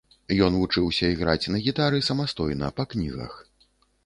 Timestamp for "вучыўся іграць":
0.61-1.51